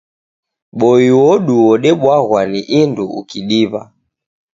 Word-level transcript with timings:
Boi 0.79 1.05
odu 1.29 1.55
odebwaghwa 1.73 2.41
ni 2.51 2.61
indu 2.79 3.05
ukidiwa 3.19 3.81